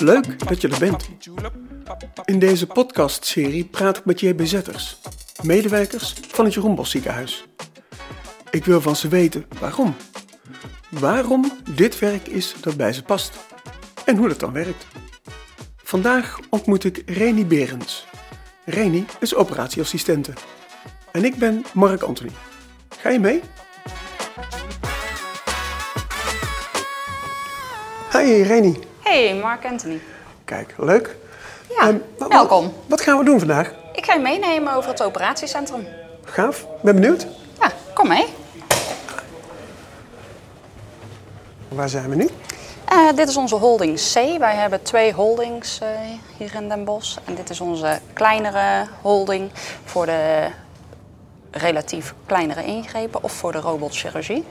Leuk 0.00 0.48
dat 0.48 0.60
je 0.60 0.68
er 0.68 0.78
bent. 0.78 1.08
In 2.24 2.38
deze 2.38 2.66
podcastserie 2.66 3.64
praat 3.64 3.96
ik 3.96 4.04
met 4.04 4.20
JBZ'ers, 4.20 4.98
medewerkers 5.42 6.14
van 6.28 6.44
het 6.44 6.54
Jeroen 6.54 6.74
Bos 6.74 6.90
ziekenhuis. 6.90 7.44
Ik 8.50 8.64
wil 8.64 8.80
van 8.80 8.96
ze 8.96 9.08
weten 9.08 9.46
waarom. 9.60 9.96
Waarom 10.88 11.52
dit 11.74 11.98
werk 11.98 12.28
is 12.28 12.54
dat 12.60 12.76
bij 12.76 12.92
ze 12.92 13.02
past. 13.02 13.32
En 14.04 14.16
hoe 14.16 14.28
dat 14.28 14.40
dan 14.40 14.52
werkt. 14.52 14.86
Vandaag 15.76 16.38
ontmoet 16.50 16.84
ik 16.84 17.02
Reni 17.06 17.46
Berends. 17.46 18.06
Reni 18.64 19.04
is 19.20 19.34
operatieassistente. 19.34 20.32
En 21.12 21.24
ik 21.24 21.36
ben 21.36 21.64
Mark 21.74 22.02
Anthony. 22.02 22.30
Ga 22.98 23.08
je 23.08 23.20
mee? 23.20 23.40
Hi 28.18 28.42
Reni. 28.42 28.78
Hey, 29.02 29.34
Mark 29.34 29.64
Anthony. 29.64 30.00
Kijk, 30.44 30.74
leuk. 30.76 31.16
Ja, 31.68 31.88
Ehm, 31.88 31.96
wat- 32.18 32.28
welkom. 32.28 32.72
Wat 32.86 33.00
gaan 33.00 33.18
we 33.18 33.24
doen 33.24 33.38
vandaag? 33.38 33.72
Ik 33.94 34.04
ga 34.04 34.12
je 34.14 34.20
meenemen 34.20 34.72
over 34.74 34.90
het 34.90 35.02
operatiecentrum. 35.02 35.86
Gaaf. 36.24 36.66
Ben 36.82 36.94
benieuwd. 36.94 37.26
Ja, 37.60 37.72
kom 37.94 38.08
mee. 38.08 38.26
Waar 41.68 41.88
zijn 41.88 42.08
we 42.08 42.14
nu? 42.16 42.28
Eh, 42.84 43.08
dit 43.14 43.28
is 43.28 43.36
onze 43.36 43.54
holding 43.54 43.96
C. 44.12 44.38
Wij 44.38 44.54
hebben 44.54 44.82
twee 44.82 45.12
holdings 45.12 45.78
eh, 45.80 45.88
hier 46.36 46.54
in 46.54 46.68
Den 46.68 46.84
Bosch. 46.84 47.16
En 47.24 47.34
dit 47.34 47.50
is 47.50 47.60
onze 47.60 47.98
kleinere 48.12 48.86
holding 49.02 49.50
voor 49.84 50.06
de 50.06 50.46
relatief 51.50 52.14
kleinere 52.26 52.64
ingrepen 52.64 53.22
of 53.22 53.32
voor 53.32 53.52
de 53.52 53.58
robotchirurgie. 53.60 54.44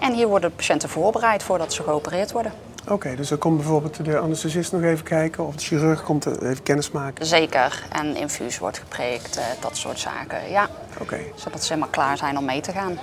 En 0.00 0.12
hier 0.12 0.26
worden 0.26 0.50
de 0.50 0.56
patiënten 0.56 0.88
voorbereid 0.88 1.42
voordat 1.42 1.72
ze 1.72 1.82
geopereerd 1.82 2.32
worden. 2.32 2.52
Oké, 2.88 3.14
dus 3.16 3.28
dan 3.28 3.38
komt 3.38 3.56
bijvoorbeeld 3.56 4.04
de 4.04 4.18
anesthesist 4.18 4.72
nog 4.72 4.82
even 4.82 5.04
kijken 5.04 5.46
of 5.46 5.54
de 5.54 5.62
chirurg 5.64 6.02
komt 6.02 6.26
eh, 6.26 6.50
even 6.50 6.62
kennis 6.62 6.90
maken. 6.90 7.26
Zeker. 7.26 7.82
En 7.92 8.16
infuus 8.16 8.58
wordt 8.58 8.78
gepreekt, 8.78 9.36
eh, 9.36 9.44
dat 9.60 9.76
soort 9.76 9.98
zaken. 9.98 10.50
Ja, 10.50 10.68
Oké. 11.00 11.18
zodat 11.34 11.62
ze 11.64 11.68
helemaal 11.72 11.90
klaar 11.92 12.16
zijn 12.16 12.38
om 12.38 12.44
mee 12.44 12.60
te 12.60 12.72
gaan. 12.72 12.98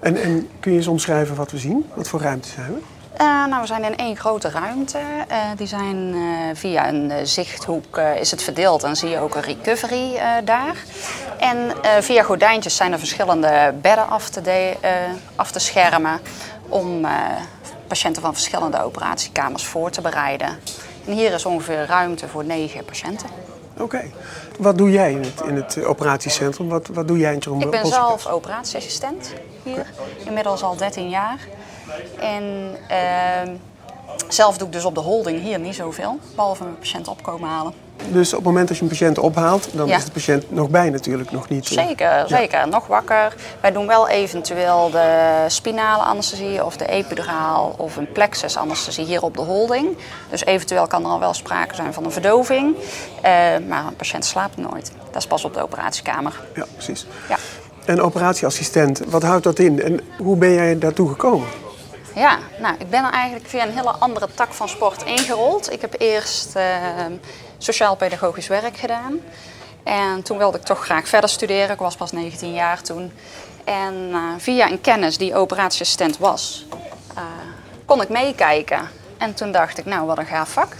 En, 0.00 0.16
en 0.22 0.48
kun 0.60 0.70
je 0.72 0.78
eens 0.78 0.86
omschrijven 0.86 1.36
wat 1.36 1.50
we 1.50 1.58
zien? 1.58 1.90
Wat 1.94 2.08
voor 2.08 2.20
ruimte 2.20 2.48
zijn 2.48 2.72
we? 2.72 2.80
Eh, 3.16 3.26
nou, 3.46 3.60
we 3.60 3.66
zijn 3.66 3.84
in 3.84 3.96
één 3.96 4.16
grote 4.16 4.50
ruimte. 4.50 4.98
Die 5.56 5.66
zijn 5.66 6.14
via 6.54 6.88
een 6.88 7.26
zichthoek 7.26 7.98
is 8.20 8.30
het 8.30 8.42
verdeeld 8.42 8.82
en 8.82 8.96
zie 8.96 9.08
je 9.08 9.18
ook 9.18 9.34
een 9.34 9.42
recovery 9.42 10.18
daar. 10.44 10.76
En 11.38 11.72
via 12.02 12.22
gordijntjes 12.22 12.76
zijn 12.76 12.92
er 12.92 12.98
verschillende 12.98 13.74
bedden 13.80 14.08
af 14.08 14.28
te, 14.28 14.40
de- 14.40 14.76
af 15.36 15.50
te 15.50 15.58
schermen 15.58 16.20
om 16.68 17.06
patiënten 17.94 18.22
van 18.22 18.32
verschillende 18.32 18.84
operatiekamers 18.84 19.64
voor 19.64 19.90
te 19.90 20.00
bereiden. 20.00 20.48
En 21.06 21.12
hier 21.12 21.32
is 21.32 21.46
ongeveer 21.46 21.86
ruimte 21.86 22.28
voor 22.28 22.44
negen 22.44 22.84
patiënten. 22.84 23.28
Oké. 23.78 24.02
Wat 24.58 24.78
doe 24.78 24.90
jij 24.90 25.12
in 25.12 25.22
het, 25.22 25.40
in 25.40 25.56
het 25.56 25.84
operatiecentrum? 25.84 26.68
Wat, 26.68 26.86
wat 26.86 27.08
doe 27.08 27.18
jij 27.18 27.32
in 27.32 27.38
Jeroen 27.38 27.60
Ik 27.60 27.70
ben 27.70 27.86
zelf 27.86 28.26
operatieassistent 28.26 29.32
hier, 29.62 29.86
inmiddels 30.24 30.62
al 30.62 30.76
13 30.76 31.08
jaar. 31.08 31.38
En 32.20 32.76
ehm, 32.88 33.50
zelf 34.28 34.58
doe 34.58 34.66
ik 34.66 34.72
dus 34.72 34.84
op 34.84 34.94
de 34.94 35.00
holding 35.00 35.40
hier 35.42 35.58
niet 35.58 35.74
zoveel, 35.74 36.18
behalve 36.34 36.62
mijn 36.62 36.78
patiënt 36.78 37.08
opkomen 37.08 37.48
halen. 37.48 37.72
Dus 38.08 38.28
op 38.30 38.36
het 38.36 38.44
moment 38.46 38.68
dat 38.68 38.76
je 38.76 38.82
een 38.82 38.88
patiënt 38.88 39.18
ophaalt, 39.18 39.68
dan 39.72 39.86
Ja. 39.88 39.96
is 39.96 40.04
de 40.04 40.10
patiënt 40.10 40.50
nog 40.50 40.68
bij 40.68 40.90
natuurlijk, 40.90 41.30
nog 41.30 41.48
niet. 41.48 41.66
eh, 41.76 41.86
Zeker, 41.86 42.24
zeker. 42.28 42.68
Nog 42.68 42.86
wakker. 42.86 43.34
Wij 43.60 43.72
doen 43.72 43.86
wel 43.86 44.08
eventueel 44.08 44.90
de 44.90 45.44
spinale 45.46 46.02
anesthesie 46.02 46.64
of 46.64 46.76
de 46.76 46.86
epiduraal 46.86 47.74
of 47.76 47.96
een 47.96 48.12
plexus 48.12 48.56
anesthesie 48.56 49.04
hier 49.04 49.22
op 49.22 49.34
de 49.36 49.42
holding. 49.42 49.96
Dus 50.30 50.44
eventueel 50.44 50.86
kan 50.86 51.02
er 51.04 51.08
al 51.10 51.20
wel 51.20 51.34
sprake 51.34 51.74
zijn 51.74 51.92
van 51.92 52.04
een 52.04 52.12
verdoving. 52.12 52.76
Eh, 53.22 53.32
maar 53.68 53.86
een 53.86 53.96
patiënt 53.96 54.24
slaapt 54.24 54.56
nooit. 54.56 54.92
Dat 55.10 55.22
is 55.22 55.26
pas 55.28 55.44
op 55.44 55.54
de 55.54 55.62
operatiekamer. 55.62 56.40
Ja, 56.54 56.64
precies. 56.72 57.06
Ja. 57.28 57.36
En 57.84 58.00
operatieassistent, 58.02 59.00
wat 59.06 59.22
houdt 59.22 59.44
dat 59.44 59.58
in? 59.58 59.82
En 59.82 60.00
hoe 60.18 60.36
ben 60.36 60.52
jij 60.52 60.78
daartoe 60.78 61.08
gekomen? 61.08 61.48
Ja, 62.14 62.38
nou, 62.60 62.74
ik 62.78 62.90
ben 62.90 63.04
er 63.04 63.12
eigenlijk 63.12 63.48
via 63.48 63.66
een 63.66 63.76
hele 63.76 63.90
andere 63.90 64.28
tak 64.34 64.52
van 64.52 64.68
sport 64.68 65.02
ingerold. 65.02 65.72
Ik 65.72 65.80
heb 65.80 65.94
eerst 65.98 66.56
eh, 66.56 66.80
sociaal-pedagogisch 67.58 68.46
werk 68.46 68.76
gedaan. 68.76 69.20
En 69.82 70.22
toen 70.22 70.38
wilde 70.38 70.58
ik 70.58 70.64
toch 70.64 70.84
graag 70.84 71.08
verder 71.08 71.30
studeren. 71.30 71.70
Ik 71.70 71.78
was 71.78 71.96
pas 71.96 72.12
19 72.12 72.52
jaar 72.52 72.82
toen. 72.82 73.12
En 73.64 74.10
eh, 74.12 74.20
via 74.38 74.70
een 74.70 74.80
kennis 74.80 75.18
die 75.18 75.34
operatieassistent 75.34 76.18
was, 76.18 76.66
eh, 77.14 77.22
kon 77.84 78.02
ik 78.02 78.08
meekijken. 78.08 78.88
En 79.18 79.34
toen 79.34 79.52
dacht 79.52 79.78
ik, 79.78 79.84
nou, 79.84 80.06
wat 80.06 80.18
een 80.18 80.26
gaaf 80.26 80.48
vak. 80.48 80.76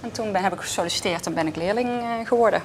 En 0.00 0.12
toen 0.12 0.32
ben, 0.32 0.42
heb 0.42 0.52
ik 0.52 0.60
gesolliciteerd 0.60 1.26
en 1.26 1.34
ben 1.34 1.46
ik 1.46 1.56
leerling 1.56 1.88
eh, 1.88 2.26
geworden. 2.28 2.62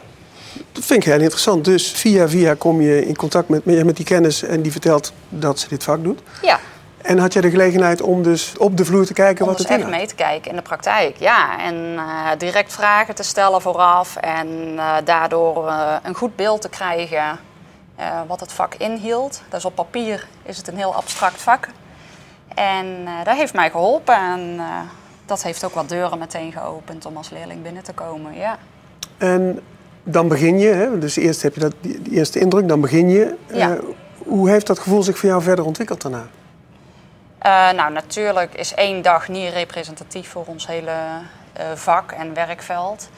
Dat 0.71 0.85
vind 0.85 1.03
ik 1.03 1.11
heel 1.11 1.21
interessant. 1.21 1.65
Dus 1.65 1.91
via 1.91 2.29
via 2.29 2.53
kom 2.53 2.81
je 2.81 3.05
in 3.05 3.15
contact 3.15 3.49
met, 3.49 3.65
met 3.65 3.95
die 3.95 4.05
kennis 4.05 4.43
en 4.43 4.61
die 4.61 4.71
vertelt 4.71 5.13
dat 5.29 5.59
ze 5.59 5.67
dit 5.67 5.83
vak 5.83 6.03
doet. 6.03 6.19
Ja, 6.41 6.59
En 7.07 7.17
had 7.17 7.33
jij 7.33 7.41
de 7.41 7.49
gelegenheid 7.49 8.01
om 8.01 8.23
dus 8.23 8.57
op 8.57 8.77
de 8.77 8.85
vloer 8.85 9.05
te 9.05 9.13
kijken 9.13 9.41
Om 9.41 9.47
wat 9.47 9.57
dus 9.57 9.67
het 9.67 9.75
echt 9.75 9.85
inhoudt? 9.85 10.07
mee 10.07 10.15
te 10.15 10.23
kijken 10.23 10.51
in 10.51 10.57
de 10.57 10.63
praktijk, 10.63 11.17
ja. 11.17 11.59
En 11.59 11.75
eh, 11.95 12.29
direct 12.37 12.73
vragen 12.73 13.15
te 13.15 13.23
stellen 13.23 13.61
vooraf 13.61 14.15
en 14.15 14.47
eh, 14.77 14.95
daardoor 15.03 15.67
eh, 15.67 15.95
een 16.03 16.15
goed 16.15 16.35
beeld 16.35 16.61
te 16.61 16.69
krijgen 16.69 17.39
wat 18.27 18.39
het 18.39 18.51
vak 18.51 18.75
inhield. 18.75 19.41
Dus 19.49 19.65
op 19.65 19.75
papier 19.75 20.27
is 20.43 20.57
het 20.57 20.67
een 20.67 20.77
heel 20.77 20.95
abstract 20.95 21.41
vak. 21.41 21.67
En 22.55 22.85
dat 23.23 23.35
heeft 23.35 23.53
mij 23.53 23.69
geholpen 23.69 24.15
en 24.15 24.59
dat 25.25 25.43
heeft 25.43 25.63
ook 25.63 25.73
wat 25.73 25.89
deuren 25.89 26.19
meteen 26.19 26.51
geopend 26.51 27.05
om 27.05 27.17
als 27.17 27.29
leerling 27.29 27.61
binnen 27.61 27.83
te 27.83 27.93
komen, 27.93 28.35
ja. 28.35 28.57
En 29.17 29.59
dan 30.03 30.27
begin 30.27 30.59
je, 30.59 30.67
hè? 30.67 30.99
dus 30.99 31.15
eerst 31.15 31.41
heb 31.41 31.53
je 31.53 31.59
dat, 31.59 31.73
die, 31.81 32.01
die 32.01 32.13
eerste 32.13 32.39
indruk, 32.39 32.67
dan 32.67 32.81
begin 32.81 33.09
je. 33.09 33.35
Ja. 33.53 33.77
Hoe 34.17 34.49
heeft 34.49 34.67
dat 34.67 34.79
gevoel 34.79 35.03
zich 35.03 35.17
voor 35.17 35.29
jou 35.29 35.41
verder 35.41 35.65
ontwikkeld 35.65 36.01
daarna? 36.01 36.27
Eh, 37.39 37.71
nou, 37.71 37.91
natuurlijk 37.91 38.53
is 38.53 38.73
één 38.73 39.01
dag 39.01 39.27
niet 39.27 39.53
representatief 39.53 40.29
voor 40.29 40.45
ons 40.45 40.67
hele 40.67 40.91
eh, 41.53 41.65
vak 41.73 42.11
en 42.11 42.33
werkveld. 42.33 43.09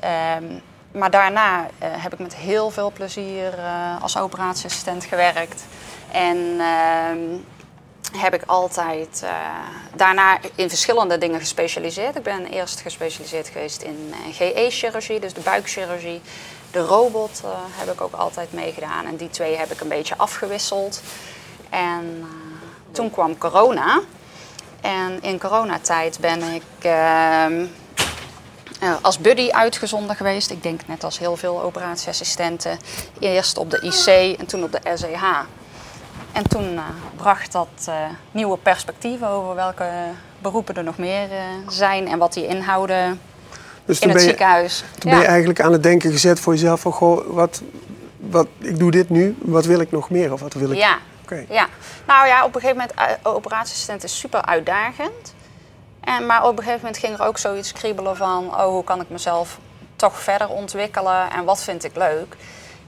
Ehm, 0.00 0.44
maar 0.92 1.10
daarna 1.10 1.66
eh, 1.78 1.88
heb 1.92 2.12
ik 2.12 2.18
met 2.18 2.36
heel 2.36 2.70
veel 2.70 2.92
plezier 2.92 3.54
als 4.00 4.16
operatieassistent 4.16 5.04
gewerkt. 5.04 5.64
En 6.12 6.60
ehm, 6.60 7.18
heb 8.16 8.34
ik 8.34 8.42
altijd 8.46 9.24
daarna 9.94 10.38
in 10.54 10.68
verschillende 10.68 11.18
dingen 11.18 11.40
gespecialiseerd. 11.40 12.16
Ik 12.16 12.22
ben 12.22 12.46
eerst 12.46 12.80
gespecialiseerd 12.80 13.48
geweest 13.48 13.82
in 13.82 14.14
GE-chirurgie, 14.32 15.20
dus 15.20 15.34
de 15.34 15.40
buikchirurgie. 15.40 16.20
De 16.70 16.80
robot 16.80 17.42
heb 17.70 17.94
ik 17.94 18.00
ook 18.00 18.14
altijd 18.14 18.52
meegedaan. 18.52 19.06
En 19.06 19.16
die 19.16 19.30
twee 19.30 19.56
heb 19.56 19.70
ik 19.70 19.80
een 19.80 19.88
beetje 19.88 20.16
afgewisseld. 20.16 21.02
En 21.70 22.26
toen 22.92 23.10
kwam 23.10 23.38
corona. 23.38 24.00
En 24.80 25.18
in 25.20 25.38
coronatijd 25.38 26.18
ben 26.20 26.42
ik 26.42 26.62
ehm, 26.78 27.64
eh, 28.80 28.94
als 29.00 29.18
buddy 29.18 29.50
uitgezonden 29.50 30.16
geweest. 30.16 30.50
Ik 30.50 30.62
denk 30.62 30.80
net 30.86 31.04
als 31.04 31.18
heel 31.18 31.36
veel 31.36 31.62
operatieassistenten. 31.62 32.78
Eerst 33.18 33.58
op 33.58 33.70
de 33.70 33.80
IC 33.80 34.38
en 34.38 34.46
toen 34.46 34.62
op 34.62 34.72
de 34.72 34.80
SEH. 34.94 35.24
En 36.32 36.48
toen 36.48 36.76
eh, 36.76 36.82
bracht 37.16 37.52
dat 37.52 37.68
eh, 37.86 37.94
nieuwe 38.30 38.56
perspectieven 38.56 39.28
over 39.28 39.54
welke 39.54 39.88
beroepen 40.38 40.74
er 40.74 40.84
nog 40.84 40.98
meer 40.98 41.28
zijn 41.68 42.08
en 42.08 42.18
wat 42.18 42.32
die 42.32 42.46
inhouden 42.46 43.20
Dus 43.84 43.98
in 43.98 44.08
het 44.08 44.20
je, 44.20 44.26
ziekenhuis. 44.26 44.84
toen 44.98 45.10
Ja. 45.10 45.16
ben 45.16 45.26
je 45.26 45.30
eigenlijk 45.30 45.60
aan 45.60 45.72
het 45.72 45.82
denken 45.82 46.10
gezet 46.10 46.40
voor 46.40 46.52
jezelf 46.52 46.80
van, 46.80 46.92
goh, 46.92 47.26
wat, 47.26 47.62
wat, 48.18 48.46
ik 48.58 48.78
doe 48.78 48.90
dit 48.90 49.10
nu, 49.10 49.36
wat 49.38 49.64
wil 49.64 49.80
ik 49.80 49.90
nog 49.90 50.10
meer 50.10 50.32
of 50.32 50.40
wat 50.40 50.54
wil 50.54 50.70
ik? 50.70 50.78
Ja. 50.78 50.98
Ja. 51.48 51.66
Nou 52.06 52.26
ja, 52.26 52.44
op 52.44 52.54
een 52.54 52.60
gegeven 52.60 52.86
moment, 52.96 53.18
uh, 53.24 53.32
operatieassistent 53.32 54.04
is 54.04 54.18
super 54.18 54.42
uitdagend. 54.42 55.34
En, 56.00 56.26
maar 56.26 56.42
op 56.44 56.50
een 56.50 56.64
gegeven 56.64 56.80
moment 56.80 56.98
ging 56.98 57.18
er 57.18 57.26
ook 57.26 57.38
zoiets 57.38 57.72
kriebelen 57.72 58.16
van, 58.16 58.46
oh, 58.46 58.64
hoe 58.64 58.84
kan 58.84 59.00
ik 59.00 59.08
mezelf 59.08 59.58
toch 59.96 60.18
verder 60.20 60.48
ontwikkelen 60.48 61.30
en 61.30 61.44
wat 61.44 61.62
vind 61.62 61.84
ik 61.84 61.96
leuk? 61.96 62.36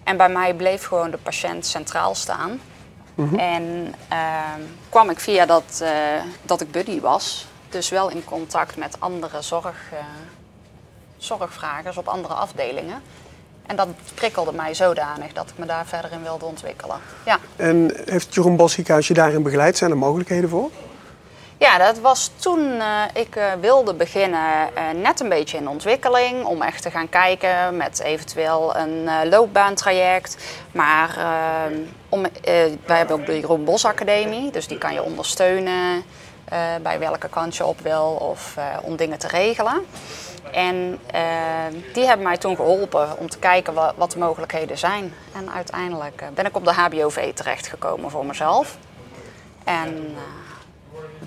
En 0.05 0.17
bij 0.17 0.29
mij 0.29 0.55
bleef 0.55 0.87
gewoon 0.87 1.11
de 1.11 1.17
patiënt 1.17 1.67
centraal 1.67 2.15
staan. 2.15 2.61
En 3.37 3.95
ehm, 4.09 4.61
kwam 4.89 5.11
ik 5.11 5.21
via 5.21 5.47
dat, 5.47 5.81
eh, 5.83 5.91
dat 6.43 6.61
ik 6.61 6.71
buddy 6.71 7.01
was, 7.01 7.47
dus 7.69 7.89
wel 7.89 8.11
in 8.11 8.25
contact 8.25 8.77
met 8.77 9.01
andere 9.01 9.43
zorg, 9.43 9.93
eh, 9.93 9.99
zorgvragers 11.17 11.97
op 11.97 12.09
andere 12.09 12.35
afdelingen. 12.35 13.03
En 13.67 13.77
dat 13.77 13.89
prikkelde 14.15 14.53
mij 14.53 14.75
zodanig 14.75 15.33
dat 15.33 15.49
ik 15.51 15.59
me 15.59 15.67
daar 15.67 15.87
verder 15.87 16.13
in 16.13 16.23
wilde 16.23 16.45
ontwikkelen. 16.45 16.97
Ja. 17.25 17.39
En 17.57 17.93
heeft 18.05 18.35
Jeroen 18.35 18.57
Bos 18.57 18.73
ziekenhuis 18.73 19.09
je 19.09 19.15
daarin 19.15 19.43
begeleid? 19.43 19.77
Zijn 19.77 19.91
er 19.91 19.97
mogelijkheden 19.97 20.49
voor? 20.49 20.71
Ja, 21.59 21.79
dat 21.79 21.99
was 21.99 22.31
toen 22.37 22.81
eh, 22.81 23.03
ik 23.13 23.37
eh, 23.37 23.53
wilde 23.61 23.95
beginnen 23.95 24.75
eh, 24.75 24.83
net 25.03 25.21
een 25.21 25.29
beetje 25.29 25.57
in 25.57 25.69
ontwikkeling. 25.69 26.45
Om 26.45 26.63
echt 26.63 26.83
te 26.83 26.91
gaan 26.91 27.09
kijken 27.09 27.77
met 27.77 28.01
eventueel 28.01 28.77
een 28.77 29.29
loopbaantraject. 29.29 30.37
Maar 30.73 31.17
om, 32.09 32.23
wij 32.87 32.97
hebben 32.97 33.17
ook 33.17 33.27
de 33.27 33.41
Jeroen 33.41 33.65
Bos 33.65 33.85
Academie, 33.85 34.51
dus 34.51 34.67
die 34.67 34.79
kan 34.79 34.95
je 34.95 35.03
ondersteunen 35.03 36.05
bij 36.83 36.99
welke 36.99 37.29
kant 37.29 37.57
je 37.57 37.67
op 37.67 37.81
wil 37.81 38.19
of 38.21 38.57
om 38.83 38.97
dingen 38.97 39.19
te 39.19 39.29
regelen. 39.29 39.87
En 40.53 40.99
die 41.93 42.07
hebben 42.07 42.27
mij 42.27 42.37
toen 42.37 42.57
geholpen 42.57 43.19
om 43.19 43.29
te 43.29 43.39
kijken 43.39 43.75
wat, 43.75 43.95
wat 43.97 44.11
de 44.11 44.19
mogelijkheden 44.19 44.79
zijn. 44.79 45.15
En 45.35 45.51
uiteindelijk 45.51 46.25
ben 46.35 46.47
ik 46.47 46.57
op 46.57 46.65
de 46.65 46.73
HBOV 46.73 47.33
terechtgekomen 47.33 48.11
voor 48.11 48.27
mezelf. 48.27 48.77
En 49.65 50.17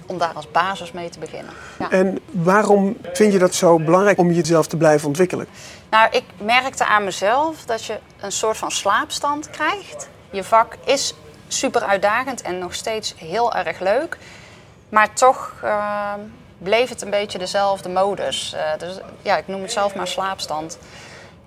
om 0.05 0.17
daar 0.17 0.33
als 0.33 0.51
basis 0.51 0.91
mee 0.91 1.09
te 1.09 1.19
beginnen. 1.19 1.53
Ja. 1.79 1.91
En 1.91 2.19
waarom 2.31 2.97
vind 3.13 3.33
je 3.33 3.39
dat 3.39 3.53
zo 3.53 3.79
belangrijk 3.79 4.17
om 4.17 4.31
jezelf 4.31 4.67
te 4.67 4.77
blijven 4.77 5.07
ontwikkelen? 5.07 5.47
Nou, 5.89 6.07
ik 6.11 6.23
merkte 6.37 6.85
aan 6.85 7.03
mezelf 7.03 7.65
dat 7.65 7.85
je 7.85 7.99
een 8.19 8.31
soort 8.31 8.57
van 8.57 8.71
slaapstand 8.71 9.49
krijgt. 9.49 10.09
Je 10.29 10.43
vak 10.43 10.75
is 10.83 11.13
super 11.47 11.81
uitdagend 11.81 12.41
en 12.41 12.59
nog 12.59 12.73
steeds 12.73 13.15
heel 13.17 13.53
erg 13.53 13.79
leuk. 13.79 14.17
Maar 14.89 15.13
toch 15.13 15.53
uh, 15.63 16.13
bleef 16.57 16.89
het 16.89 17.01
een 17.01 17.09
beetje 17.09 17.37
dezelfde 17.37 17.89
modus. 17.89 18.53
Uh, 18.53 18.61
dus 18.77 18.97
ja, 19.21 19.37
ik 19.37 19.47
noem 19.47 19.61
het 19.61 19.71
zelf 19.71 19.95
maar 19.95 20.07
slaapstand. 20.07 20.77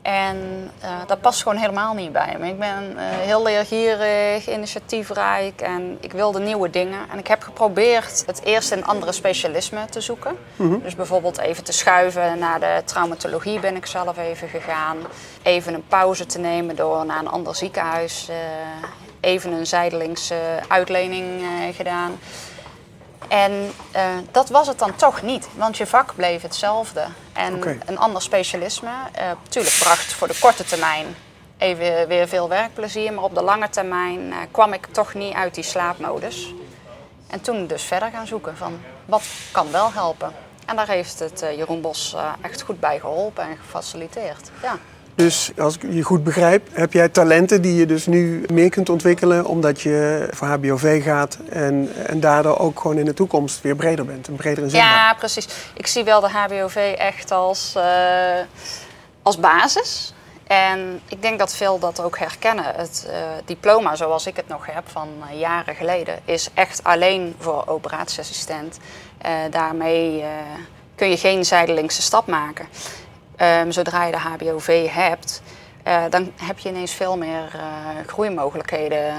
En 0.02 0.70
uh, 0.82 0.90
dat 1.06 1.20
past 1.20 1.42
gewoon 1.42 1.58
helemaal 1.58 1.94
niet 1.94 2.12
bij 2.12 2.36
me. 2.38 2.48
Ik 2.48 2.58
ben 2.58 2.92
uh, 2.92 3.00
heel 3.00 3.42
leergierig, 3.42 4.48
initiatiefrijk 4.48 5.60
en 5.60 5.98
ik 6.00 6.12
wilde 6.12 6.40
nieuwe 6.40 6.70
dingen. 6.70 6.98
En 7.10 7.18
ik 7.18 7.26
heb 7.26 7.42
geprobeerd 7.42 8.22
het 8.26 8.44
eerst 8.44 8.72
in 8.72 8.84
andere 8.84 9.12
specialismen 9.12 9.90
te 9.90 10.00
zoeken. 10.00 10.36
Mm 10.56 10.70
-hmm. 10.70 10.82
Dus 10.82 10.94
bijvoorbeeld 10.94 11.38
even 11.38 11.64
te 11.64 11.72
schuiven 11.72 12.38
naar 12.38 12.60
de 12.60 12.82
traumatologie 12.84 13.60
ben 13.60 13.76
ik 13.76 13.86
zelf 13.86 14.18
even 14.18 14.48
gegaan. 14.48 14.96
Even 15.42 15.74
een 15.74 15.86
pauze 15.88 16.26
te 16.26 16.38
nemen 16.38 16.76
door 16.76 17.06
naar 17.06 17.18
een 17.18 17.28
ander 17.28 17.54
ziekenhuis. 17.54 18.28
Even 19.20 19.52
een 19.52 19.66
zijdelings 19.66 20.32
uitlening 20.68 21.42
gedaan. 21.72 22.18
En 23.31 23.73
uh, 23.97 24.03
dat 24.31 24.49
was 24.49 24.67
het 24.67 24.79
dan 24.79 24.97
toch 24.97 25.23
niet, 25.23 25.49
want 25.56 25.77
je 25.77 25.87
vak 25.87 26.15
bleef 26.15 26.43
hetzelfde. 26.43 27.05
En 27.32 27.55
okay. 27.55 27.79
een 27.87 27.99
ander 27.99 28.23
specialisme, 28.23 28.91
natuurlijk 29.43 29.75
uh, 29.75 29.81
bracht 29.81 30.12
voor 30.12 30.29
de 30.29 30.38
korte 30.41 30.65
termijn 30.65 31.06
even 31.59 32.09
weer 32.09 32.29
veel 32.29 32.49
werkplezier, 32.49 33.12
maar 33.12 33.25
op 33.25 33.35
de 33.35 33.43
lange 33.43 33.69
termijn 33.69 34.21
uh, 34.21 34.37
kwam 34.50 34.73
ik 34.73 34.87
toch 34.87 35.15
niet 35.15 35.35
uit 35.35 35.55
die 35.55 35.65
slaapmodus. 35.65 36.55
En 37.27 37.41
toen 37.41 37.67
dus 37.67 37.82
verder 37.82 38.11
gaan 38.11 38.27
zoeken 38.27 38.56
van 38.56 38.81
wat 39.05 39.23
kan 39.53 39.71
wel 39.71 39.93
helpen. 39.93 40.32
En 40.67 40.77
daar 40.77 40.88
heeft 40.88 41.19
het 41.19 41.41
Jeroen 41.41 41.81
Bos 41.81 42.17
echt 42.41 42.62
goed 42.62 42.81
bij 42.81 43.00
geholpen 43.00 43.44
en 43.44 43.56
gefaciliteerd. 43.56 44.50
Ja. 44.62 44.79
Dus 45.14 45.50
als 45.58 45.76
ik 45.76 45.82
je 45.92 46.02
goed 46.02 46.24
begrijp, 46.24 46.68
heb 46.72 46.92
jij 46.92 47.08
talenten 47.08 47.62
die 47.62 47.74
je 47.74 47.86
dus 47.86 48.06
nu 48.06 48.44
meer 48.52 48.70
kunt 48.70 48.88
ontwikkelen 48.88 49.46
omdat 49.46 49.80
je 49.80 50.28
voor 50.30 50.48
HBOV 50.48 51.04
gaat 51.04 51.38
en, 51.48 51.92
en 52.06 52.20
daardoor 52.20 52.58
ook 52.58 52.80
gewoon 52.80 52.98
in 52.98 53.04
de 53.04 53.14
toekomst 53.14 53.60
weer 53.60 53.76
breder 53.76 54.04
bent, 54.04 54.28
een 54.28 54.36
bredere 54.36 54.68
zin. 54.68 54.78
Ja, 54.78 55.14
precies. 55.14 55.48
Ik 55.74 55.86
zie 55.86 56.04
wel 56.04 56.20
de 56.20 56.28
HBOV 56.28 56.94
echt 56.98 57.30
als, 57.30 57.74
uh, 57.76 57.84
als 59.22 59.38
basis. 59.38 60.14
En 60.46 61.00
ik 61.08 61.22
denk 61.22 61.38
dat 61.38 61.56
veel 61.56 61.78
dat 61.78 62.00
ook 62.00 62.18
herkennen. 62.18 62.64
Het 62.64 63.06
uh, 63.08 63.14
diploma 63.44 63.96
zoals 63.96 64.26
ik 64.26 64.36
het 64.36 64.48
nog 64.48 64.66
heb 64.66 64.88
van 64.88 65.08
uh, 65.32 65.40
jaren 65.40 65.74
geleden 65.74 66.18
is 66.24 66.48
echt 66.54 66.84
alleen 66.84 67.34
voor 67.38 67.66
operatieassistent. 67.66 68.78
daarmee 69.50 70.24
kun 70.94 71.10
je 71.10 71.16
geen 71.16 71.44
zijdelingse 71.44 72.02
stap 72.02 72.26
maken. 72.26 72.66
Um, 73.42 73.72
zodra 73.72 74.04
je 74.04 74.12
de 74.12 74.19
HBOV 74.19 74.88
hebt, 74.90 75.42
uh, 75.87 76.04
dan 76.10 76.32
heb 76.37 76.58
je 76.58 76.69
ineens 76.69 76.92
veel 76.92 77.16
meer 77.16 77.52
uh, 77.54 77.62
groeimogelijkheden 78.06 79.14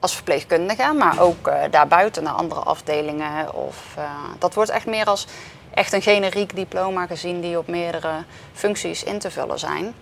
als 0.00 0.14
verpleegkundige, 0.14 0.92
maar 0.92 1.20
ook 1.20 1.48
uh, 1.48 1.54
daarbuiten 1.70 2.22
naar 2.22 2.32
andere 2.32 2.60
afdelingen. 2.60 3.54
Of, 3.54 3.96
dat 4.38 4.54
wordt 4.54 4.70
echt 4.70 4.86
meer 4.86 5.04
als 5.04 5.26
echt 5.74 5.92
een 5.92 6.02
generiek 6.02 6.56
diploma 6.56 7.06
gezien 7.06 7.40
die 7.40 7.58
op 7.58 7.66
meerdere 7.68 8.24
functies 8.52 9.02
in 9.04 9.18
te 9.18 9.30
vullen 9.30 9.58
zijn. 9.58 9.94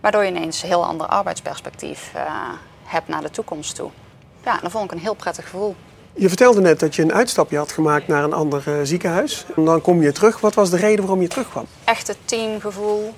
Waardoor 0.00 0.24
je 0.24 0.30
ineens 0.30 0.62
een 0.62 0.68
heel 0.68 0.84
ander 0.84 1.06
arbeidsperspectief 1.06 2.12
hebt 2.84 3.08
naar 3.08 3.22
de 3.22 3.30
toekomst 3.30 3.74
toe. 3.74 3.90
Ja, 4.44 4.58
dat 4.62 4.70
vond 4.70 4.84
ik 4.84 4.92
een 4.92 5.02
heel 5.02 5.14
prettig 5.14 5.44
gevoel. 5.44 5.76
Je 6.14 6.28
vertelde 6.28 6.60
net 6.60 6.80
dat 6.80 6.94
je 6.94 7.02
een 7.02 7.12
uitstapje 7.12 7.56
had 7.56 7.72
gemaakt 7.72 8.08
naar 8.08 8.24
een 8.24 8.32
ander 8.32 8.62
uh, 8.68 8.74
ziekenhuis. 8.82 9.44
En 9.56 9.64
dan 9.64 9.80
kom 9.80 10.02
je 10.02 10.12
terug. 10.12 10.40
Wat 10.40 10.54
was 10.54 10.70
de 10.70 10.76
reden 10.76 11.00
waarom 11.00 11.22
je 11.22 11.28
terugkwam? 11.28 11.66
Echt 11.84 12.06
het 12.06 12.16
teamgevoel. 12.24 13.14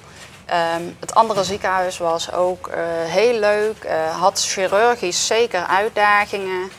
Um, 0.77 0.97
het 1.01 1.15
andere 1.15 1.45
ziekenhuis 1.45 1.99
was 1.99 2.33
ook 2.33 2.69
uh, 2.69 2.75
heel 3.05 3.39
leuk. 3.39 3.85
Uh, 3.85 4.21
had 4.21 4.41
chirurgisch 4.41 5.27
zeker 5.27 5.67
uitdagingen. 5.67 6.71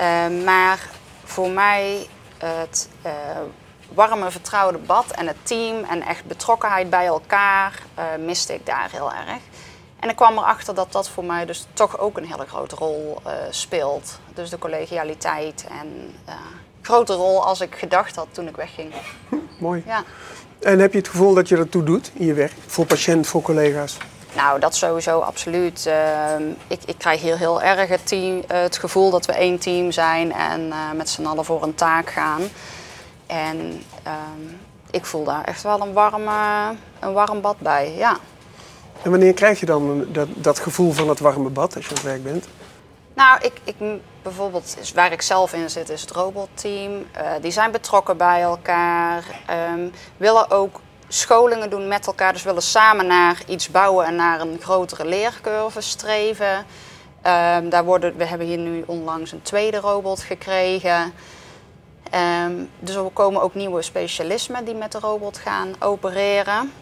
Uh, 0.00 0.44
maar 0.44 0.88
voor 1.24 1.50
mij 1.50 2.06
het 2.38 2.88
warme, 3.92 4.30
vertrouwde 4.30 4.78
bad 4.78 5.10
en 5.10 5.26
het 5.26 5.36
team 5.42 5.84
en 5.84 6.02
echt 6.02 6.24
betrokkenheid 6.24 6.90
bij 6.90 7.06
elkaar 7.06 7.82
miste 8.18 8.54
ik 8.54 8.66
daar 8.66 8.88
heel 8.92 9.12
erg. 9.12 9.40
En 10.00 10.08
ik 10.08 10.16
kwam 10.16 10.38
erachter 10.38 10.74
dat 10.74 10.92
dat 10.92 11.08
voor 11.08 11.24
mij 11.24 11.46
dus 11.46 11.66
toch 11.72 11.98
ook 11.98 12.16
een 12.16 12.26
hele 12.26 12.46
grote 12.46 12.74
rol 12.74 13.18
uh, 13.26 13.32
speelt. 13.50 14.18
Dus 14.34 14.50
de 14.50 14.58
collegialiteit 14.58 15.66
en 15.68 16.14
uh, 16.28 16.34
grote 16.82 17.12
rol 17.12 17.44
als 17.44 17.60
ik 17.60 17.74
gedacht 17.74 18.16
had 18.16 18.26
toen 18.30 18.48
ik 18.48 18.56
wegging. 18.56 18.92
Hm, 19.28 19.36
mooi. 19.64 19.82
Ja. 19.86 20.02
En 20.60 20.78
heb 20.78 20.92
je 20.92 20.98
het 20.98 21.08
gevoel 21.08 21.34
dat 21.34 21.48
je 21.48 21.56
dat 21.56 21.70
toe 21.70 21.82
doet 21.82 22.10
in 22.14 22.26
je 22.26 22.34
werk? 22.34 22.52
Voor 22.66 22.86
patiënt, 22.86 23.26
voor 23.26 23.42
collega's? 23.42 23.96
Nou, 24.36 24.60
dat 24.60 24.74
sowieso 24.74 25.18
absoluut. 25.18 25.86
Uh, 25.86 25.94
ik, 26.66 26.80
ik, 26.84 26.98
krijg 26.98 27.20
hier 27.20 27.38
heel 27.38 27.62
erg 27.62 27.88
het, 27.88 28.06
team, 28.06 28.42
het 28.46 28.78
gevoel 28.78 29.10
dat 29.10 29.26
we 29.26 29.32
één 29.32 29.58
team 29.58 29.92
zijn 29.92 30.32
en 30.32 30.72
met 30.96 31.08
z'n 31.08 31.24
allen 31.24 31.44
voor 31.44 31.62
een 31.62 31.74
taak 31.74 32.10
gaan. 32.10 32.42
En 33.26 33.82
ehm, 34.02 34.54
ik 34.90 35.04
voel 35.04 35.24
daar 35.24 35.44
echt 35.44 35.62
wel 35.62 35.80
een 35.80 35.92
warm, 35.92 36.28
een 37.00 37.12
warm 37.12 37.40
bad 37.40 37.58
bij, 37.58 37.94
ja. 37.96 38.16
En 39.02 39.10
wanneer 39.10 39.34
krijg 39.34 39.60
je 39.60 39.66
dan 39.66 40.06
dat, 40.12 40.28
dat 40.34 40.58
gevoel 40.58 40.92
van 40.92 41.08
het 41.08 41.20
warme 41.20 41.48
bad 41.48 41.76
als 41.76 41.84
je 41.84 41.90
aan 41.90 41.96
het 41.96 42.04
werk 42.04 42.22
bent? 42.22 42.48
Nou, 43.14 43.38
ik, 43.42 43.52
ik, 43.64 43.76
bijvoorbeeld 44.22 44.92
waar 44.94 45.12
ik 45.12 45.22
zelf 45.22 45.52
in 45.52 45.70
zit 45.70 45.88
is 45.88 46.00
het 46.00 46.10
robotteam. 46.10 46.92
Uh, 46.92 47.30
die 47.40 47.50
zijn 47.50 47.70
betrokken 47.70 48.16
bij 48.16 48.40
elkaar. 48.40 49.24
Um, 49.74 49.92
willen 50.16 50.50
ook 50.50 50.80
scholingen 51.08 51.70
doen 51.70 51.88
met 51.88 52.06
elkaar. 52.06 52.32
Dus 52.32 52.42
willen 52.42 52.62
samen 52.62 53.06
naar 53.06 53.42
iets 53.46 53.70
bouwen 53.70 54.06
en 54.06 54.16
naar 54.16 54.40
een 54.40 54.58
grotere 54.60 55.04
leercurve 55.04 55.80
streven. 55.80 56.56
Um, 57.26 57.68
daar 57.68 57.84
worden, 57.84 58.16
we 58.16 58.24
hebben 58.24 58.46
hier 58.46 58.58
nu 58.58 58.82
onlangs 58.86 59.32
een 59.32 59.42
tweede 59.42 59.76
robot 59.76 60.20
gekregen. 60.20 61.12
Um, 62.44 62.70
dus 62.78 62.94
er 62.94 63.10
komen 63.12 63.42
ook 63.42 63.54
nieuwe 63.54 63.82
specialismen 63.82 64.64
die 64.64 64.74
met 64.74 64.92
de 64.92 64.98
robot 64.98 65.38
gaan 65.38 65.74
opereren. 65.78 66.72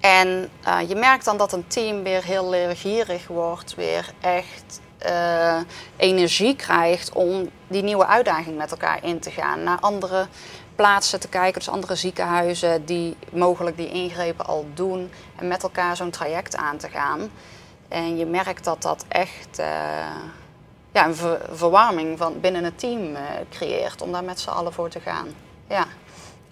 En 0.00 0.50
uh, 0.66 0.88
je 0.88 0.94
merkt 0.94 1.24
dan 1.24 1.36
dat 1.36 1.52
een 1.52 1.66
team 1.66 2.02
weer 2.02 2.24
heel 2.24 2.48
leergierig 2.48 3.26
wordt, 3.26 3.74
weer 3.74 4.12
echt 4.20 4.80
uh, 5.06 5.60
energie 5.96 6.56
krijgt 6.56 7.12
om 7.12 7.48
die 7.68 7.82
nieuwe 7.82 8.06
uitdaging 8.06 8.56
met 8.56 8.70
elkaar 8.70 9.04
in 9.04 9.20
te 9.20 9.30
gaan. 9.30 9.62
Naar 9.62 9.80
andere 9.80 10.26
plaatsen 10.74 11.20
te 11.20 11.28
kijken, 11.28 11.58
dus 11.58 11.68
andere 11.68 11.94
ziekenhuizen 11.94 12.84
die 12.84 13.16
mogelijk 13.32 13.76
die 13.76 13.90
ingrepen 13.90 14.46
al 14.46 14.66
doen. 14.74 15.10
En 15.36 15.48
met 15.48 15.62
elkaar 15.62 15.96
zo'n 15.96 16.10
traject 16.10 16.56
aan 16.56 16.76
te 16.76 16.88
gaan. 16.88 17.30
En 17.88 18.16
je 18.16 18.26
merkt 18.26 18.64
dat 18.64 18.82
dat 18.82 19.04
echt 19.08 19.58
uh, 19.58 19.66
ja, 20.92 21.06
een 21.06 21.14
ver 21.14 21.40
verwarming 21.52 22.18
van 22.18 22.40
binnen 22.40 22.64
het 22.64 22.78
team 22.78 23.16
creëert 23.50 24.02
om 24.02 24.12
daar 24.12 24.24
met 24.24 24.40
z'n 24.40 24.48
allen 24.48 24.72
voor 24.72 24.88
te 24.88 25.00
gaan. 25.00 25.28
Ja. 25.68 25.86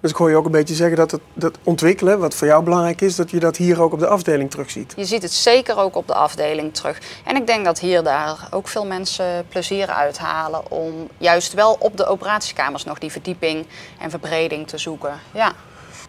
Dus 0.01 0.11
ik 0.11 0.17
hoor 0.17 0.31
je 0.31 0.37
ook 0.37 0.45
een 0.45 0.51
beetje 0.51 0.75
zeggen 0.75 0.97
dat 0.97 1.11
het 1.11 1.21
dat 1.35 1.59
ontwikkelen, 1.63 2.19
wat 2.19 2.35
voor 2.35 2.47
jou 2.47 2.65
belangrijk 2.65 3.01
is, 3.01 3.17
dat 3.17 3.31
je 3.31 3.41
dat 3.41 3.57
hier 3.57 3.83
ook 3.83 3.93
op 3.93 3.99
de 3.99 4.07
afdeling 4.07 4.51
terugziet. 4.51 4.93
Je 4.97 5.05
ziet 5.05 5.23
het 5.23 5.33
zeker 5.33 5.79
ook 5.79 5.97
op 5.97 6.07
de 6.07 6.15
afdeling 6.15 6.75
terug. 6.75 7.01
En 7.25 7.37
ik 7.37 7.47
denk 7.47 7.65
dat 7.65 7.79
hier 7.79 8.03
daar 8.03 8.49
ook 8.51 8.69
veel 8.69 8.87
mensen 8.87 9.47
plezier 9.49 9.89
uithalen 9.89 10.71
om 10.71 11.09
juist 11.19 11.55
wel 11.55 11.77
op 11.79 11.97
de 11.97 12.07
operatiekamers 12.07 12.85
nog 12.85 12.99
die 12.99 13.11
verdieping 13.11 13.67
en 14.01 14.11
verbreding 14.11 14.69
te 14.69 14.79
zoeken. 14.79 15.21
Ja. 15.31 15.53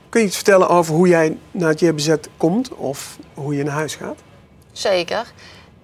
Kun 0.10 0.22
je 0.22 0.28
iets 0.28 0.36
vertellen 0.36 0.70
over 0.70 0.96
hoe 0.96 1.08
jij 1.08 1.38
naar 1.52 1.70
het 1.70 1.80
JBZ 1.80 2.16
komt 2.38 2.74
of 2.74 3.18
hoe 3.34 3.56
je 3.56 3.64
naar 3.64 3.74
huis 3.74 3.96
gaat? 3.96 4.20
Zeker. 4.72 5.32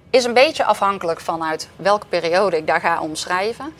Is 0.09 0.23
een 0.23 0.33
beetje 0.33 0.65
afhankelijk 0.65 1.21
vanuit 1.21 1.67
welke 1.75 2.05
periode 2.05 2.57
ik 2.57 2.67
daar 2.67 2.79
ga 2.79 3.01
omschrijven. 3.01 3.73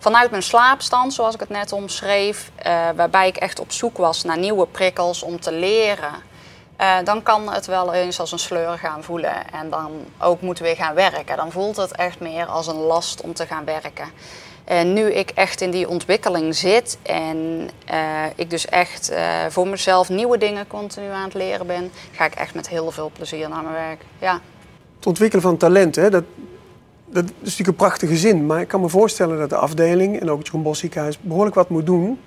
Vanuit 0.00 0.30
mijn 0.30 0.42
slaapstand, 0.42 1.14
zoals 1.14 1.34
ik 1.34 1.40
het 1.40 1.48
net 1.48 1.72
omschreef, 1.72 2.50
uh, 2.66 2.88
waarbij 2.96 3.28
ik 3.28 3.36
echt 3.36 3.60
op 3.60 3.72
zoek 3.72 3.96
was 3.96 4.24
naar 4.24 4.38
nieuwe 4.38 4.66
prikkels 4.66 5.22
om 5.22 5.40
te 5.40 5.52
leren, 5.52 6.12
uh, 6.80 6.96
dan 7.04 7.22
kan 7.22 7.52
het 7.52 7.66
wel 7.66 7.92
eens 7.92 8.20
als 8.20 8.32
een 8.32 8.38
sleur 8.38 8.78
gaan 8.78 9.02
voelen. 9.02 9.50
En 9.52 9.70
dan 9.70 9.90
ook 10.18 10.40
moeten 10.40 10.64
we 10.64 10.74
gaan 10.74 10.94
werken. 10.94 11.36
Dan 11.36 11.52
voelt 11.52 11.76
het 11.76 11.92
echt 11.92 12.20
meer 12.20 12.46
als 12.46 12.66
een 12.66 12.76
last 12.76 13.20
om 13.20 13.34
te 13.34 13.46
gaan 13.46 13.64
werken. 13.64 14.08
En 14.64 14.92
nu 14.92 15.12
ik 15.12 15.30
echt 15.30 15.60
in 15.60 15.70
die 15.70 15.88
ontwikkeling 15.88 16.54
zit 16.56 16.98
en 17.02 17.70
uh, 17.90 18.24
ik 18.34 18.50
dus 18.50 18.66
echt 18.66 19.12
voor 19.48 19.68
mezelf 19.68 20.08
nieuwe 20.08 20.38
dingen 20.38 20.66
continu 20.66 21.10
aan 21.10 21.24
het 21.24 21.34
leren 21.34 21.66
ben, 21.66 21.92
ga 22.12 22.24
ik 22.24 22.34
echt 22.34 22.54
met 22.54 22.68
heel 22.68 22.90
veel 22.90 23.10
plezier 23.12 23.48
naar 23.48 23.62
mijn 23.62 23.74
werk. 23.74 24.02
Ja. 24.18 24.40
Het 24.96 25.06
ontwikkelen 25.06 25.42
van 25.42 25.56
talent, 25.56 25.96
hè, 25.96 26.10
dat, 26.10 26.24
Dat 27.10 27.24
is 27.24 27.30
natuurlijk 27.40 27.68
een 27.68 27.74
prachtige 27.74 28.16
zin, 28.16 28.46
maar 28.46 28.60
ik 28.60 28.68
kan 28.68 28.80
me 28.80 28.88
voorstellen 28.88 29.38
dat 29.38 29.50
de 29.50 29.56
afdeling 29.56 30.20
en 30.20 30.30
ook 30.30 30.38
het 30.38 30.46
Jeroen 30.46 30.62
Bos 30.62 30.84
behoorlijk 31.20 31.54
wat 31.54 31.68
moet 31.68 31.86
doen 31.86 32.20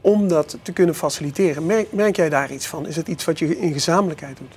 om 0.00 0.28
dat 0.28 0.56
te 0.62 0.72
kunnen 0.72 0.94
faciliteren. 0.94 1.66
Merk, 1.66 1.92
merk 1.92 2.16
jij 2.16 2.28
daar 2.28 2.52
iets 2.52 2.66
van? 2.66 2.86
Is 2.86 2.96
het 2.96 3.08
iets 3.08 3.24
wat 3.24 3.38
je 3.38 3.58
in 3.58 3.72
gezamenlijkheid 3.72 4.38
doet? 4.38 4.54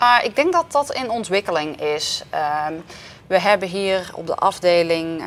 Uh, 0.00 0.18
ik 0.24 0.36
denk 0.36 0.52
dat 0.52 0.72
dat 0.72 0.92
in 0.92 1.10
ontwikkeling 1.10 1.80
is. 1.80 2.24
Uh, 2.34 2.66
we 3.26 3.40
hebben 3.40 3.68
hier 3.68 4.10
op 4.14 4.26
de 4.26 4.34
afdeling 4.34 5.20
uh, 5.20 5.26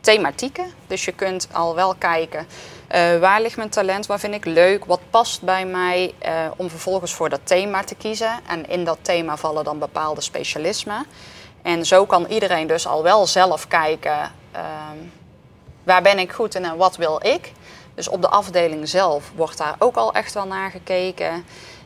thematieken. 0.00 0.64
Dus 0.86 1.04
je 1.04 1.12
kunt 1.12 1.48
al 1.52 1.74
wel 1.74 1.94
kijken 1.94 2.46
uh, 2.94 3.18
waar 3.18 3.42
ligt 3.42 3.56
mijn 3.56 3.68
talent, 3.68 4.06
wat 4.06 4.20
vind 4.20 4.34
ik 4.34 4.44
leuk, 4.44 4.84
wat 4.84 5.00
past 5.10 5.42
bij 5.42 5.66
mij, 5.66 6.14
uh, 6.26 6.30
om 6.56 6.70
vervolgens 6.70 7.14
voor 7.14 7.28
dat 7.28 7.40
thema 7.42 7.84
te 7.84 7.94
kiezen. 7.94 8.40
En 8.46 8.68
in 8.68 8.84
dat 8.84 8.98
thema 9.02 9.36
vallen 9.36 9.64
dan 9.64 9.78
bepaalde 9.78 10.20
specialismen. 10.20 11.06
En 11.64 11.86
zo 11.86 12.06
kan 12.06 12.26
iedereen 12.26 12.66
dus 12.66 12.86
al 12.86 13.02
wel 13.02 13.26
zelf 13.26 13.68
kijken 13.68 14.32
ehm, 14.52 14.98
waar 15.82 16.02
ben 16.02 16.18
ik 16.18 16.32
goed 16.32 16.54
in 16.54 16.64
en 16.64 16.76
wat 16.76 16.96
wil 16.96 17.26
ik. 17.26 17.52
Dus 17.94 18.08
op 18.08 18.22
de 18.22 18.28
afdeling 18.28 18.88
zelf 18.88 19.32
wordt 19.34 19.58
daar 19.58 19.74
ook 19.78 19.96
al 19.96 20.12
echt 20.12 20.32
wel 20.32 20.46
naar 20.46 20.70
gekeken. 20.70 21.44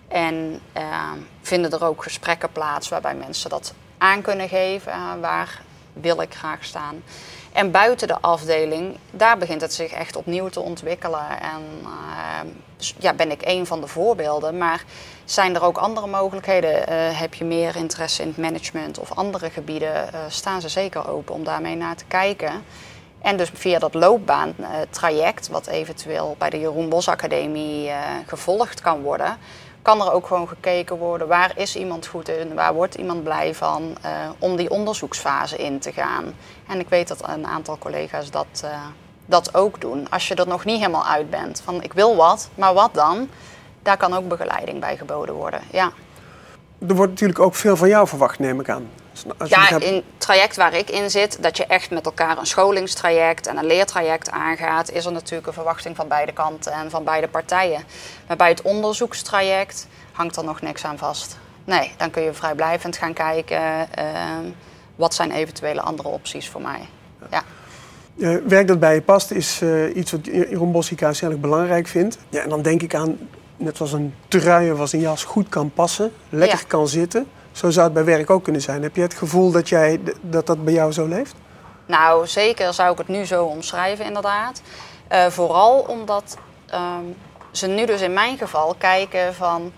En 0.08 0.60
uh, 0.76 1.12
vinden 1.42 1.70
er 1.70 1.84
ook 1.84 2.02
gesprekken 2.02 2.52
plaats 2.52 2.88
waarbij 2.88 3.14
mensen 3.14 3.50
dat 3.50 3.74
aan 3.98 4.22
kunnen 4.22 4.48
geven. 4.48 4.92
Uh, 4.92 5.20
waar 5.20 5.60
wil 5.92 6.20
ik 6.20 6.34
graag 6.34 6.64
staan? 6.64 7.02
En 7.52 7.70
buiten 7.70 8.08
de 8.08 8.20
afdeling, 8.20 8.96
daar 9.10 9.38
begint 9.38 9.60
het 9.60 9.72
zich 9.72 9.92
echt 9.92 10.16
opnieuw 10.16 10.48
te 10.48 10.60
ontwikkelen. 10.60 11.40
En 11.40 11.62
uh, 11.82 12.50
ja, 12.98 13.12
ben 13.12 13.30
ik 13.30 13.40
een 13.44 13.66
van 13.66 13.80
de 13.80 13.86
voorbeelden. 13.86 14.58
Maar 14.58 14.84
zijn 15.24 15.54
er 15.54 15.62
ook 15.62 15.78
andere 15.78 16.06
mogelijkheden? 16.06 16.70
Uh, 16.72 16.84
heb 17.18 17.34
je 17.34 17.44
meer 17.44 17.76
interesse 17.76 18.22
in 18.22 18.28
het 18.28 18.36
management 18.36 18.98
of 18.98 19.12
andere 19.12 19.50
gebieden? 19.50 20.08
Uh, 20.14 20.20
staan 20.28 20.60
ze 20.60 20.68
zeker 20.68 21.08
open 21.08 21.34
om 21.34 21.44
daarmee 21.44 21.76
naar 21.76 21.96
te 21.96 22.04
kijken. 22.04 22.64
En 23.18 23.36
dus 23.36 23.50
via 23.54 23.78
dat 23.78 23.94
loopbaantraject, 23.94 25.48
wat 25.48 25.66
eventueel 25.66 26.34
bij 26.38 26.50
de 26.50 26.58
Jeroen 26.58 26.88
Bos 26.88 27.08
Academie 27.08 27.90
gevolgd 28.26 28.80
kan 28.80 29.02
worden, 29.02 29.38
kan 29.82 30.00
er 30.00 30.12
ook 30.12 30.26
gewoon 30.26 30.48
gekeken 30.48 30.96
worden 30.96 31.28
waar 31.28 31.52
is 31.56 31.76
iemand 31.76 32.06
goed 32.06 32.28
in, 32.28 32.54
waar 32.54 32.74
wordt 32.74 32.94
iemand 32.94 33.22
blij 33.22 33.54
van, 33.54 33.96
uh, 34.04 34.10
om 34.38 34.56
die 34.56 34.70
onderzoeksfase 34.70 35.56
in 35.56 35.78
te 35.78 35.92
gaan. 35.92 36.24
En 36.68 36.80
ik 36.80 36.88
weet 36.88 37.08
dat 37.08 37.28
een 37.28 37.46
aantal 37.46 37.78
collega's 37.78 38.30
dat, 38.30 38.62
uh, 38.64 38.70
dat 39.26 39.54
ook 39.54 39.80
doen. 39.80 40.10
Als 40.10 40.28
je 40.28 40.34
er 40.34 40.48
nog 40.48 40.64
niet 40.64 40.78
helemaal 40.78 41.06
uit 41.06 41.30
bent 41.30 41.60
van 41.64 41.82
ik 41.82 41.92
wil 41.92 42.16
wat, 42.16 42.48
maar 42.54 42.74
wat 42.74 42.94
dan? 42.94 43.28
Daar 43.82 43.96
kan 43.96 44.14
ook 44.14 44.28
begeleiding 44.28 44.80
bij 44.80 44.96
geboden 44.96 45.34
worden. 45.34 45.60
Ja. 45.72 45.92
Er 46.88 46.94
wordt 46.94 47.12
natuurlijk 47.12 47.40
ook 47.40 47.54
veel 47.54 47.76
van 47.76 47.88
jou 47.88 48.08
verwacht, 48.08 48.38
neem 48.38 48.60
ik 48.60 48.68
aan. 48.68 48.90
Ja, 49.44 49.70
in 49.70 49.94
het 49.94 50.04
traject 50.18 50.56
waar 50.56 50.74
ik 50.74 50.90
in 50.90 51.10
zit, 51.10 51.42
dat 51.42 51.56
je 51.56 51.66
echt 51.66 51.90
met 51.90 52.04
elkaar 52.04 52.38
een 52.38 52.46
scholingstraject 52.46 53.46
en 53.46 53.56
een 53.56 53.66
leertraject 53.66 54.30
aangaat, 54.30 54.90
is 54.90 55.04
er 55.04 55.12
natuurlijk 55.12 55.46
een 55.46 55.52
verwachting 55.52 55.96
van 55.96 56.08
beide 56.08 56.32
kanten 56.32 56.72
en 56.72 56.90
van 56.90 57.04
beide 57.04 57.28
partijen. 57.28 57.82
Maar 58.26 58.36
bij 58.36 58.48
het 58.48 58.62
onderzoekstraject 58.62 59.86
hangt 60.12 60.36
er 60.36 60.44
nog 60.44 60.60
niks 60.60 60.84
aan 60.84 60.98
vast. 60.98 61.38
Nee, 61.64 61.92
dan 61.96 62.10
kun 62.10 62.22
je 62.22 62.32
vrijblijvend 62.32 62.96
gaan 62.96 63.12
kijken 63.12 63.88
uh, 63.98 64.04
wat 64.96 65.14
zijn 65.14 65.30
eventuele 65.30 65.80
andere 65.80 66.08
opties 66.08 66.48
voor 66.48 66.62
mij. 66.62 66.88
Ja. 67.30 67.42
Uh, 68.16 68.36
werk 68.46 68.66
dat 68.66 68.80
bij 68.80 68.94
je 68.94 69.02
past 69.02 69.30
is 69.30 69.60
uh, 69.62 69.96
iets 69.96 70.10
wat 70.10 70.24
Jeroen 70.24 70.72
Bossica 70.72 71.12
heel 71.14 71.38
belangrijk 71.38 71.86
vindt. 71.86 72.18
Ja, 72.28 72.42
en 72.42 72.48
dan 72.48 72.62
denk 72.62 72.82
ik 72.82 72.94
aan, 72.94 73.18
net 73.56 73.80
als 73.80 73.92
een 73.92 74.14
trui 74.28 74.72
of 74.72 74.78
als 74.78 74.92
een 74.92 75.00
jas 75.00 75.24
goed 75.24 75.48
kan 75.48 75.70
passen, 75.70 76.12
lekker 76.28 76.58
ja. 76.58 76.64
kan 76.66 76.88
zitten. 76.88 77.26
Zo 77.58 77.70
zou 77.70 77.84
het 77.84 77.94
bij 77.94 78.04
werk 78.04 78.30
ook 78.30 78.44
kunnen 78.44 78.62
zijn. 78.62 78.82
Heb 78.82 78.96
je 78.96 79.02
het 79.02 79.14
gevoel 79.14 79.50
dat 79.50 79.68
jij, 79.68 80.00
dat, 80.20 80.46
dat 80.46 80.64
bij 80.64 80.72
jou 80.72 80.92
zo 80.92 81.06
leeft? 81.06 81.34
Nou, 81.86 82.26
zeker 82.26 82.74
zou 82.74 82.92
ik 82.92 82.98
het 82.98 83.08
nu 83.08 83.24
zo 83.24 83.44
omschrijven, 83.44 84.04
inderdaad. 84.04 84.62
Uh, 85.12 85.26
vooral 85.26 85.78
omdat 85.78 86.36
uh, 86.72 86.96
ze 87.50 87.66
nu 87.66 87.86
dus 87.86 88.00
in 88.00 88.12
mijn 88.12 88.38
geval 88.38 88.74
kijken 88.78 89.34
van 89.34 89.72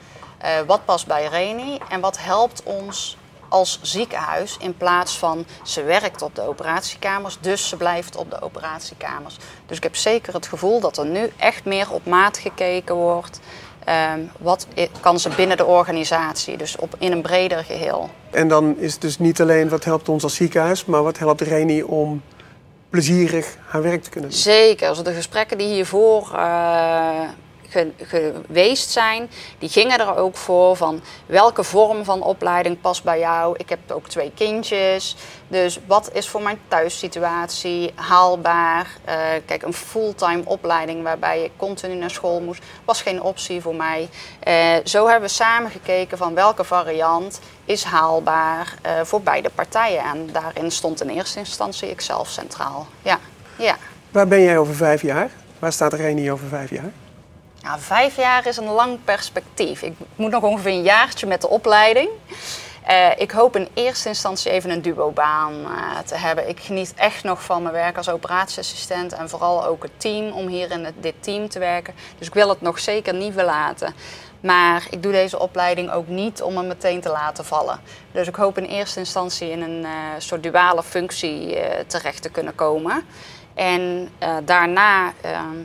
uh, 0.44 0.48
wat 0.66 0.84
past 0.84 1.06
bij 1.06 1.26
Reni 1.26 1.78
en 1.88 2.00
wat 2.00 2.18
helpt 2.18 2.62
ons 2.62 3.16
als 3.48 3.78
ziekenhuis 3.82 4.56
in 4.60 4.76
plaats 4.76 5.18
van 5.18 5.44
ze 5.62 5.82
werkt 5.82 6.22
op 6.22 6.34
de 6.34 6.48
operatiekamers, 6.48 7.38
dus 7.40 7.68
ze 7.68 7.76
blijft 7.76 8.16
op 8.16 8.30
de 8.30 8.40
operatiekamers. 8.40 9.36
Dus 9.66 9.76
ik 9.76 9.82
heb 9.82 9.96
zeker 9.96 10.34
het 10.34 10.46
gevoel 10.46 10.80
dat 10.80 10.98
er 10.98 11.06
nu 11.06 11.32
echt 11.36 11.64
meer 11.64 11.92
op 11.92 12.06
maat 12.06 12.38
gekeken 12.38 12.94
wordt. 12.94 13.40
Um, 13.88 14.30
wat 14.38 14.66
kan 15.00 15.20
ze 15.20 15.28
binnen 15.28 15.56
de 15.56 15.64
organisatie, 15.64 16.56
dus 16.56 16.76
op, 16.76 16.94
in 16.98 17.12
een 17.12 17.22
breder 17.22 17.64
geheel. 17.64 18.10
En 18.30 18.48
dan 18.48 18.78
is 18.78 18.92
het 18.92 19.00
dus 19.00 19.18
niet 19.18 19.40
alleen 19.40 19.68
wat 19.68 19.84
helpt 19.84 20.08
ons 20.08 20.22
als 20.22 20.34
ziekenhuis, 20.34 20.84
maar 20.84 21.02
wat 21.02 21.18
helpt 21.18 21.40
Reni 21.40 21.82
om 21.82 22.22
plezierig 22.90 23.56
haar 23.66 23.82
werk 23.82 24.02
te 24.02 24.10
kunnen 24.10 24.30
doen? 24.30 24.38
Zeker. 24.38 24.88
Also 24.88 25.02
de 25.02 25.12
gesprekken 25.12 25.58
die 25.58 25.68
hiervoor 25.68 26.30
uh, 26.34 27.20
geweest 27.96 28.90
zijn, 28.90 29.30
die 29.58 29.68
gingen 29.68 29.98
er 29.98 30.16
ook 30.16 30.36
voor 30.36 30.76
van 30.76 31.00
welke 31.26 31.64
vorm 31.64 32.04
van 32.04 32.22
opleiding 32.22 32.80
past 32.80 33.04
bij 33.04 33.18
jou. 33.18 33.54
Ik 33.58 33.68
heb 33.68 33.78
ook 33.90 34.08
twee 34.08 34.32
kindjes, 34.34 35.16
dus 35.48 35.78
wat 35.86 36.10
is 36.12 36.28
voor 36.28 36.42
mijn 36.42 36.58
thuissituatie 36.68 37.92
haalbaar? 37.94 38.86
Uh, 39.08 39.14
kijk, 39.46 39.62
een 39.62 39.72
fulltime 39.72 40.42
opleiding 40.44 41.02
waarbij 41.02 41.44
ik 41.44 41.50
continu 41.56 41.94
naar 41.94 42.10
school 42.10 42.40
moest, 42.40 42.62
was 42.84 43.02
geen 43.02 43.22
optie 43.22 43.60
voor 43.60 43.74
mij. 43.74 44.08
Uh, 44.48 44.84
zo 44.84 45.08
hebben 45.08 45.28
we 45.28 45.34
samen 45.34 45.70
gekeken 45.70 46.18
van 46.18 46.34
welke 46.34 46.64
variant 46.64 47.40
is 47.64 47.84
haalbaar 47.84 48.74
uh, 48.86 48.92
voor 49.02 49.22
beide 49.22 49.50
partijen. 49.54 50.02
En 50.02 50.28
daarin 50.32 50.70
stond 50.70 51.02
in 51.02 51.08
eerste 51.08 51.38
instantie 51.38 51.90
ik 51.90 52.00
zelf 52.00 52.28
centraal. 52.28 52.86
Ja. 53.02 53.18
ja. 53.56 53.76
Waar 54.10 54.28
ben 54.28 54.42
jij 54.42 54.58
over 54.58 54.74
vijf 54.74 55.02
jaar? 55.02 55.30
Waar 55.58 55.72
staat 55.72 55.92
Reni 55.92 56.32
over 56.32 56.48
vijf 56.48 56.70
jaar? 56.70 56.90
Nou, 57.62 57.80
vijf 57.80 58.16
jaar 58.16 58.46
is 58.46 58.56
een 58.56 58.70
lang 58.70 58.98
perspectief. 59.04 59.82
Ik 59.82 59.94
moet 60.16 60.30
nog 60.30 60.42
ongeveer 60.42 60.72
een 60.72 60.82
jaartje 60.82 61.26
met 61.26 61.40
de 61.40 61.48
opleiding. 61.48 62.08
Uh, 62.90 63.10
ik 63.16 63.30
hoop 63.30 63.56
in 63.56 63.68
eerste 63.74 64.08
instantie 64.08 64.50
even 64.50 64.70
een 64.70 64.82
duo-baan 64.82 65.52
uh, 65.52 65.98
te 65.98 66.14
hebben. 66.14 66.48
Ik 66.48 66.60
geniet 66.60 66.94
echt 66.96 67.24
nog 67.24 67.42
van 67.42 67.62
mijn 67.62 67.74
werk 67.74 67.96
als 67.96 68.08
operatieassistent 68.08 69.12
en 69.12 69.28
vooral 69.28 69.66
ook 69.66 69.82
het 69.82 69.92
team, 69.96 70.32
om 70.32 70.46
hier 70.46 70.70
in 70.70 70.86
dit 71.00 71.14
team 71.20 71.48
te 71.48 71.58
werken. 71.58 71.94
Dus 72.18 72.26
ik 72.26 72.34
wil 72.34 72.48
het 72.48 72.60
nog 72.60 72.78
zeker 72.78 73.14
niet 73.14 73.32
verlaten. 73.32 73.94
Maar 74.40 74.86
ik 74.90 75.02
doe 75.02 75.12
deze 75.12 75.38
opleiding 75.38 75.90
ook 75.90 76.08
niet 76.08 76.42
om 76.42 76.56
hem 76.56 76.66
meteen 76.66 77.00
te 77.00 77.10
laten 77.10 77.44
vallen. 77.44 77.80
Dus 78.12 78.28
ik 78.28 78.34
hoop 78.34 78.58
in 78.58 78.64
eerste 78.64 78.98
instantie 78.98 79.50
in 79.50 79.62
een 79.62 79.80
uh, 79.80 79.90
soort 80.18 80.42
duale 80.42 80.82
functie 80.82 81.58
terecht 81.86 82.22
te 82.22 82.30
kunnen 82.30 82.54
komen. 82.54 83.04
En 83.54 84.08
daarna 84.44 85.12
ehm, 85.20 85.56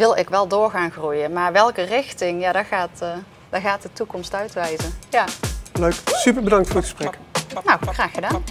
wil 0.00 0.16
ik 0.16 0.28
wel 0.28 0.48
doorgaan 0.48 0.90
groeien. 0.90 1.32
Maar 1.32 1.52
welke 1.52 1.82
richting, 1.82 2.40
ja, 2.42 2.52
daar 2.52 2.64
gaat, 2.64 3.00
uh, 3.02 3.08
daar 3.50 3.60
gaat 3.60 3.82
de 3.82 3.92
toekomst 3.92 4.34
uitwijzen. 4.34 4.92
Ja. 5.10 5.24
Leuk. 5.72 5.94
Super 6.06 6.42
bedankt 6.42 6.66
voor 6.66 6.76
het 6.76 6.84
gesprek. 6.84 7.18
Nou, 7.64 7.78
graag 7.86 8.14
gedaan. 8.14 8.42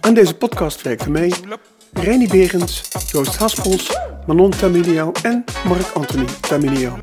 Aan 0.00 0.14
deze 0.14 0.36
podcast 0.36 0.82
werkten 0.82 1.12
mee 1.12 1.34
Reni 1.92 2.28
Berends, 2.28 2.88
Joost 3.10 3.36
Haspels, 3.36 3.96
Manon 4.26 4.50
Tamilio 4.50 5.12
en 5.22 5.44
Mark 5.64 5.90
Anthony 5.94 6.24
Tamilio. 6.40 6.98